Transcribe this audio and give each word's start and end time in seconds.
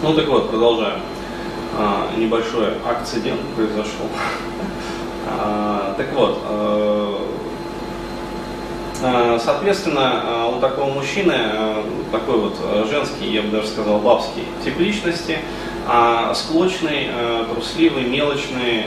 Ну 0.00 0.14
так 0.14 0.28
вот, 0.28 0.50
продолжаем. 0.50 1.00
А, 1.76 2.10
небольшой 2.16 2.68
акцидент 2.88 3.40
произошел. 3.56 4.06
А, 5.26 5.92
так 5.96 6.12
вот, 6.12 6.38
э, 6.48 7.16
э, 9.02 9.38
соответственно, 9.44 10.22
э, 10.24 10.56
у 10.56 10.60
такого 10.60 10.92
мужчины 10.92 11.34
такой 12.12 12.38
вот 12.38 12.54
женский, 12.88 13.28
я 13.28 13.42
бы 13.42 13.48
даже 13.48 13.66
сказал, 13.66 13.98
бабский 13.98 14.44
тип 14.64 14.78
личности, 14.78 15.38
а 15.88 16.32
склочный, 16.32 17.08
трусливый, 17.52 18.04
мелочный. 18.04 18.84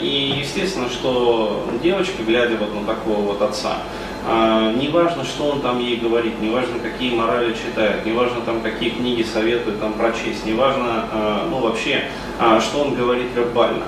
И 0.00 0.36
естественно, 0.38 0.88
что 0.88 1.66
девочка, 1.82 2.22
глядя 2.22 2.56
вот 2.58 2.72
на 2.74 2.86
такого 2.86 3.20
вот 3.20 3.42
отца, 3.42 3.72
а, 3.72 4.03
не 4.26 4.88
важно, 4.88 5.24
что 5.24 5.44
он 5.44 5.60
там 5.60 5.78
ей 5.80 5.96
говорит, 5.96 6.40
не 6.40 6.48
важно, 6.48 6.78
какие 6.78 7.14
морали 7.14 7.52
читает, 7.52 8.06
не 8.06 8.12
важно, 8.12 8.40
там, 8.40 8.62
какие 8.62 8.90
книги 8.90 9.22
советует 9.22 9.80
там, 9.80 9.92
прочесть, 9.92 10.46
не 10.46 10.54
важно, 10.54 11.04
а, 11.12 11.48
ну, 11.50 11.58
вообще, 11.58 12.04
а, 12.38 12.58
что 12.60 12.80
он 12.80 12.94
говорит 12.94 13.28
вербально. 13.34 13.84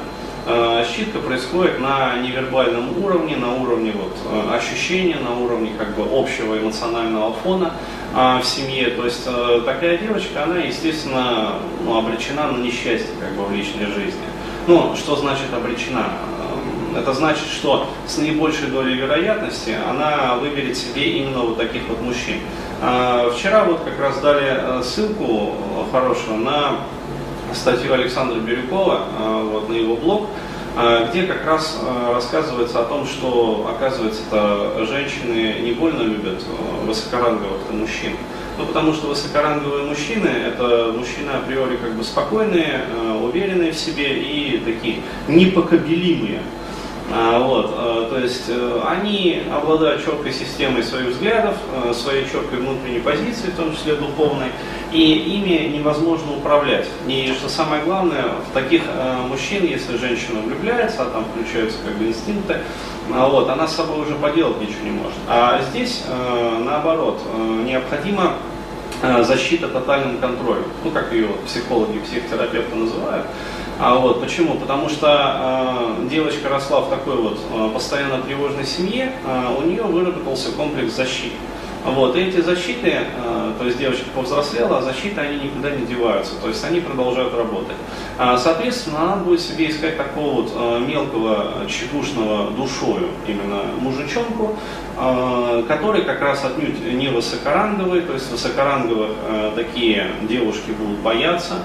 Щитка 0.95 1.19
происходит 1.19 1.81
на 1.81 2.19
невербальном 2.19 3.03
уровне, 3.03 3.35
на 3.35 3.55
уровне 3.55 3.93
вот, 3.93 4.17
ощущения, 4.53 5.17
на 5.17 5.41
уровне 5.41 5.73
как 5.77 5.97
бы, 5.97 6.05
общего 6.09 6.57
эмоционального 6.57 7.33
фона 7.33 7.73
в 8.15 8.45
семье. 8.45 8.91
То 8.91 9.07
есть 9.07 9.25
такая 9.65 9.99
девочка, 9.99 10.45
она, 10.45 10.59
естественно, 10.59 11.55
ну, 11.85 11.99
обречена 11.99 12.53
на 12.53 12.59
несчастье 12.59 13.11
как 13.19 13.33
бы, 13.33 13.45
в 13.45 13.53
личной 13.53 13.87
жизни. 13.87 14.23
Ну, 14.69 14.95
что 14.95 15.17
значит 15.17 15.53
обречена? 15.53 16.13
Это 16.97 17.13
значит, 17.13 17.47
что 17.49 17.89
с 18.07 18.17
наибольшей 18.17 18.69
долей 18.69 18.95
вероятности 18.95 19.75
она 19.89 20.37
выберет 20.37 20.77
себе 20.77 21.19
именно 21.19 21.41
вот 21.41 21.59
таких 21.59 21.83
вот 21.89 22.01
мужчин. 22.01 22.37
А, 22.81 23.31
вчера 23.31 23.65
вот 23.65 23.81
как 23.81 23.99
раз 24.01 24.19
дали 24.21 24.47
э, 24.49 24.83
ссылку 24.83 25.55
хорошую 25.93 26.39
на 26.39 26.79
статью 27.55 27.93
Александра 27.93 28.39
Бирюкова, 28.39 29.03
э, 29.19 29.49
вот 29.53 29.69
на 29.69 29.75
его 29.75 29.97
блог, 29.97 30.29
э, 30.79 31.07
где 31.11 31.25
как 31.25 31.45
раз 31.47 31.79
рассказывается 32.13 32.81
о 32.81 32.85
том, 32.85 33.07
что, 33.07 33.71
оказывается, 33.75 34.23
это 34.31 34.87
женщины 34.87 35.61
не 35.63 35.73
больно 35.73 36.03
любят 36.03 36.43
высокоранговых 36.85 37.71
мужчин. 37.71 38.13
Ну, 38.59 38.65
потому 38.65 38.95
что 38.95 39.09
высокоранговые 39.09 39.85
мужчины– 39.85 40.29
это 40.47 40.95
мужчины 40.97 41.31
априори 41.31 41.77
как 41.77 41.93
бы 41.93 42.03
спокойные, 42.03 42.87
уверенные 43.23 43.73
в 43.73 43.77
себе 43.77 44.19
и 44.19 44.59
такие 44.65 45.01
непокобелимые. 45.29 46.41
А, 47.13 47.39
вот, 47.39 47.73
а, 47.73 48.09
то 48.11 48.19
есть 48.19 48.45
э, 48.49 48.81
они 48.85 49.43
обладают 49.53 50.05
четкой 50.05 50.33
системой 50.33 50.83
своих 50.83 51.11
взглядов, 51.11 51.55
э, 51.85 51.95
своей 51.95 52.25
четкой 52.25 52.59
внутренней 52.59 52.99
позиции, 52.99 53.51
в 53.51 53.57
том 53.57 53.75
числе 53.75 53.95
духовной, 53.95 54.49
и 54.93 55.13
ими 55.13 55.77
невозможно 55.77 56.37
управлять. 56.37 56.89
И 57.07 57.33
что 57.39 57.49
самое 57.49 57.85
главное, 57.85 58.25
в 58.51 58.53
таких 58.53 58.83
э, 58.89 59.17
мужчин, 59.29 59.65
если 59.65 59.97
женщина 59.97 60.41
влюбляется, 60.41 61.03
а 61.03 61.11
там 61.11 61.25
включаются 61.27 61.79
как 61.85 61.97
бы 61.97 62.09
инстинкты, 62.09 62.59
а, 63.15 63.29
вот, 63.29 63.49
она 63.49 63.69
с 63.69 63.77
собой 63.77 64.01
уже 64.01 64.17
поделать 64.17 64.61
ничего 64.61 64.85
не 64.85 64.91
может. 64.91 65.19
А 65.29 65.61
здесь, 65.71 66.03
наоборот, 66.65 67.21
необходима 67.65 68.35
защита 69.23 69.69
тотальным 69.69 70.19
контролем, 70.19 70.65
ну 70.85 70.91
как 70.91 71.13
ее 71.13 71.29
психологи, 71.47 71.99
психотерапевты 71.99 72.75
называют. 72.75 73.27
А 73.79 73.95
вот 73.97 74.23
почему? 74.23 74.55
Потому 74.55 74.89
что 74.89 75.99
э, 76.01 76.09
девочка 76.09 76.49
росла 76.49 76.81
в 76.81 76.89
такой 76.89 77.17
вот 77.17 77.39
э, 77.53 77.71
постоянно 77.75 78.23
тревожной 78.23 78.65
семье, 78.65 79.13
э, 79.23 79.57
у 79.59 79.63
нее 79.67 79.83
выработался 79.83 80.51
комплекс 80.53 80.95
защиты. 80.95 81.37
Вот, 81.87 82.17
и 82.17 82.21
эти 82.21 82.41
защиты, 82.41 82.95
э, 82.95 83.53
то 83.59 83.65
есть 83.65 83.79
девочка 83.79 84.07
повзрослела, 84.13 84.79
а 84.79 84.83
защиты 84.83 85.21
они 85.21 85.45
никуда 85.45 85.71
не 85.71 85.87
деваются, 85.87 86.35
то 86.43 86.49
есть 86.49 86.65
они 86.65 86.81
продолжают 86.81 87.33
работать. 87.33 87.77
А, 88.19 88.37
соответственно, 88.37 89.03
она 89.03 89.17
будет 89.17 89.41
себе 89.41 89.71
искать 89.71 89.97
такого 89.97 90.43
вот 90.43 90.53
э, 90.53 90.81
мелкого, 90.81 91.65
чекушного 91.69 92.51
душою 92.51 93.09
именно 93.29 93.63
мужичонку, 93.79 94.57
э, 94.99 95.65
который 95.69 96.03
как 96.03 96.21
раз 96.21 96.45
отнюдь 96.45 96.85
не 96.93 97.09
высокоранговый, 97.09 98.01
то 98.01 98.15
есть 98.15 98.33
высокоранговых 98.33 99.11
э, 99.29 99.53
такие 99.55 100.09
девушки 100.29 100.73
будут 100.73 100.99
бояться. 100.99 101.63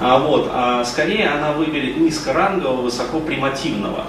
А, 0.00 0.18
вот, 0.18 0.50
а 0.52 0.84
скорее 0.84 1.28
она 1.28 1.52
выберет 1.52 1.98
низкорангового, 1.98 2.82
высокопримативного. 2.82 4.06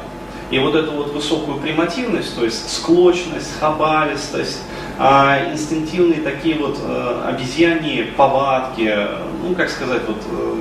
И 0.50 0.60
вот 0.60 0.76
эту 0.76 0.92
вот 0.92 1.14
высокую 1.14 1.58
примативность, 1.58 2.36
то 2.36 2.44
есть 2.44 2.72
склочность, 2.72 3.60
хабалистость, 3.60 4.62
а, 4.98 5.52
инстинктивные 5.52 6.22
такие 6.22 6.58
вот 6.58 6.78
а, 6.82 7.28
обезьяньи 7.30 8.04
повадки, 8.16 8.96
ну, 9.44 9.56
как 9.56 9.70
сказать, 9.70 10.02
вот, 10.08 10.22
э, 10.32 10.56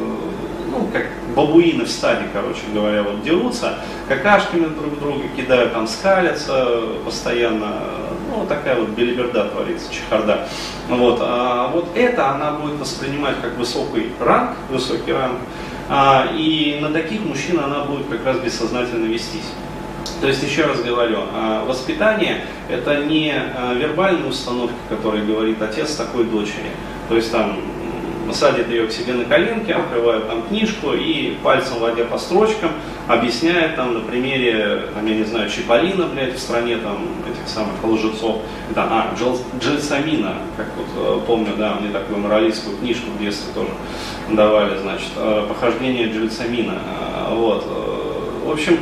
ну, 0.71 0.89
как 0.93 1.07
бабуины 1.37 1.85
в 1.85 1.91
стаде, 1.91 2.27
короче 2.33 2.61
говоря, 2.73 3.03
вот 3.03 3.23
дерутся, 3.23 3.79
какашками 4.09 4.67
друг 4.67 4.99
друга 4.99 5.25
кидают, 5.37 5.73
там 5.73 5.87
скалятся 5.87 6.83
постоянно, 7.05 7.83
ну, 8.31 8.47
такая 8.47 8.77
вот 8.77 8.91
белиберда 8.91 9.45
творится, 9.45 9.93
чехарда. 9.93 10.49
Вот, 10.89 11.19
а 11.21 11.69
вот 11.69 11.89
это 11.95 12.31
она 12.31 12.53
будет 12.53 12.81
воспринимать 12.81 13.37
как 13.41 13.57
высокий 13.57 14.13
ранг, 14.19 14.57
высокий 14.71 15.13
ранг, 15.13 15.39
а, 15.89 16.29
и 16.35 16.79
на 16.81 16.91
таких 16.91 17.21
мужчин 17.21 17.61
она 17.61 17.85
будет 17.85 18.07
как 18.09 18.25
раз 18.25 18.39
бессознательно 18.39 19.07
вестись. 19.07 19.53
То 20.23 20.29
есть, 20.29 20.41
еще 20.45 20.67
раз 20.67 20.81
говорю, 20.81 21.19
а, 21.35 21.65
воспитание– 21.65 22.45
это 22.71 23.05
не 23.05 23.33
а, 23.33 23.75
вербальные 23.75 24.31
установки, 24.31 24.77
которые 24.89 25.25
говорит 25.25 25.61
отец 25.61 25.97
такой 25.97 26.23
дочери. 26.25 26.71
То 27.09 27.17
есть, 27.17 27.33
там, 27.33 27.59
садит 28.33 28.69
ее 28.69 28.87
к 28.87 28.93
себе 28.93 29.15
на 29.15 29.25
коленки, 29.25 29.73
открывает 29.73 30.29
там 30.29 30.43
книжку 30.45 30.93
и 30.93 31.37
пальцем 31.43 31.81
водя 31.81 32.05
по 32.05 32.19
строчкам 32.19 32.71
объясняет 33.09 33.75
там 33.75 33.95
на 33.95 34.01
примере, 34.01 34.85
там, 34.95 35.05
я 35.07 35.17
не 35.17 35.25
знаю, 35.25 35.51
Чиполлина, 35.51 36.07
блядь, 36.07 36.37
в 36.37 36.39
стране 36.39 36.77
там 36.77 37.09
этих 37.29 37.49
самых 37.49 37.83
лжецов, 37.83 38.43
это, 38.71 38.85
а, 38.85 39.15
Джел, 39.19 39.37
Джельсамина, 39.61 40.37
как 40.57 40.69
вот 40.77 40.87
э, 40.97 41.21
помню, 41.27 41.57
да, 41.59 41.75
мне 41.81 41.93
такую 41.93 42.21
моралистскую 42.21 42.77
книжку 42.79 43.11
в 43.11 43.21
детстве 43.21 43.53
тоже 43.55 43.71
давали, 44.31 44.79
значит, 44.79 45.11
э, 45.17 45.47
похождение 45.49 46.07
Джельсамина, 46.07 46.79
э, 46.79 47.35
вот, 47.35 47.67
в 48.45 48.51
общем, 48.53 48.79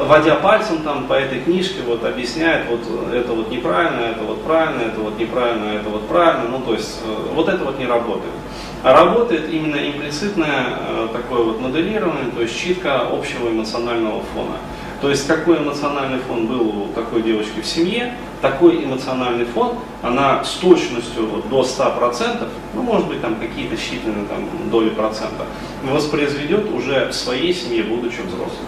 водя 0.00 0.36
пальцем 0.36 0.78
там 0.82 1.06
по 1.06 1.14
этой 1.14 1.40
книжке, 1.40 1.82
вот 1.86 2.04
объясняет, 2.04 2.66
вот 2.68 2.80
это 3.12 3.32
вот 3.32 3.50
неправильно, 3.50 4.00
это 4.00 4.22
вот 4.24 4.42
правильно, 4.42 4.82
это 4.82 5.00
вот 5.00 5.18
неправильно, 5.18 5.72
это 5.72 5.88
вот 5.88 6.08
правильно, 6.08 6.48
ну 6.48 6.60
то 6.60 6.74
есть 6.74 7.00
вот 7.34 7.48
это 7.48 7.64
вот 7.64 7.78
не 7.78 7.86
работает. 7.86 8.34
А 8.82 8.94
работает 8.94 9.52
именно 9.52 9.76
имплицитное 9.76 10.78
э, 10.88 11.08
такое 11.12 11.44
вот 11.44 11.60
моделирование, 11.60 12.30
то 12.34 12.40
есть 12.40 12.58
читка 12.58 13.02
общего 13.02 13.50
эмоционального 13.50 14.22
фона. 14.34 14.56
То 15.02 15.10
есть 15.10 15.26
какой 15.26 15.58
эмоциональный 15.58 16.18
фон 16.18 16.46
был 16.46 16.60
у 16.60 16.88
такой 16.94 17.22
девочки 17.22 17.60
в 17.60 17.66
семье, 17.66 18.14
такой 18.40 18.84
эмоциональный 18.84 19.44
фон, 19.44 19.78
она 20.02 20.44
с 20.44 20.54
точностью 20.54 21.26
вот, 21.26 21.48
до 21.48 21.62
100%, 21.62 22.48
ну 22.74 22.82
может 22.82 23.06
быть 23.06 23.20
там 23.20 23.36
какие-то 23.36 23.74
считанные 23.74 24.26
там, 24.26 24.48
доли 24.70 24.90
процента, 24.90 25.44
воспроизведет 25.82 26.70
уже 26.72 27.08
в 27.08 27.12
своей 27.12 27.52
семье, 27.52 27.82
будучи 27.82 28.20
взрослым. 28.20 28.66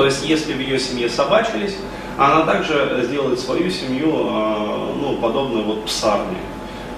То 0.00 0.06
есть 0.06 0.26
если 0.26 0.54
в 0.54 0.58
ее 0.58 0.78
семье 0.78 1.10
собачились, 1.10 1.76
она 2.16 2.46
также 2.46 3.02
сделает 3.02 3.38
свою 3.38 3.68
семью 3.68 4.08
э, 4.08 4.94
ну, 4.98 5.18
подобную 5.20 5.62
вот 5.62 5.84
псарне. 5.84 6.38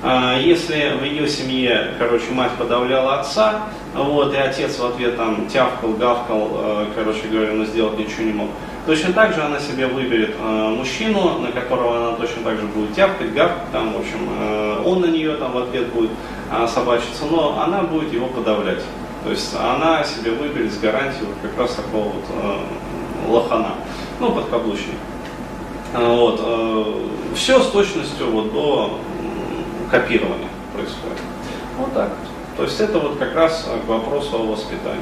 А, 0.04 0.38
если 0.38 0.96
в 1.00 1.02
ее 1.02 1.26
семье, 1.26 1.94
короче, 1.98 2.30
мать 2.30 2.52
подавляла 2.52 3.18
отца, 3.18 3.62
вот, 3.92 4.32
и 4.32 4.36
отец 4.36 4.78
в 4.78 4.86
ответ 4.86 5.16
там 5.16 5.48
тявкал, 5.48 5.94
гавкал, 5.94 6.50
э, 6.54 6.86
короче 6.94 7.22
говоря, 7.28 7.54
но 7.54 7.64
сделать 7.64 7.98
ничего 7.98 8.22
не 8.22 8.34
мог, 8.34 8.50
точно 8.86 9.12
так 9.12 9.34
же 9.34 9.42
она 9.42 9.58
себе 9.58 9.88
выберет 9.88 10.36
мужчину, 10.38 11.40
на 11.40 11.50
которого 11.50 12.06
она 12.06 12.16
точно 12.16 12.44
так 12.44 12.60
же 12.60 12.66
будет 12.66 12.94
тявкать, 12.94 13.34
гавкать, 13.34 13.72
там, 13.72 13.94
в 13.94 13.96
общем, 13.96 14.84
он 14.86 15.00
на 15.00 15.06
нее 15.06 15.34
там 15.38 15.50
в 15.50 15.58
ответ 15.58 15.88
будет 15.88 16.10
собачиться, 16.72 17.24
но 17.28 17.60
она 17.60 17.82
будет 17.82 18.12
его 18.12 18.28
подавлять. 18.28 18.84
То 19.24 19.30
есть 19.30 19.54
она 19.54 20.02
себе 20.04 20.32
выберет 20.32 20.72
с 20.72 20.78
гарантией 20.78 21.26
вот 21.26 21.36
как 21.42 21.60
раз 21.60 21.74
такого 21.74 22.08
вот 22.08 22.24
лохана, 23.28 23.74
ну, 24.20 24.32
подкаблучник. 24.32 24.96
Вот. 25.94 26.40
Все 27.34 27.60
с 27.60 27.66
точностью 27.68 28.30
вот 28.30 28.52
до 28.52 28.98
копирование 29.90 30.48
происходит. 30.74 31.18
Вот 31.78 31.92
так. 31.92 32.10
То 32.56 32.64
есть 32.64 32.80
это 32.80 32.98
вот 32.98 33.16
как 33.18 33.34
раз 33.34 33.68
к 33.84 33.88
вопросу 33.88 34.36
о 34.36 34.52
воспитании. 34.52 35.00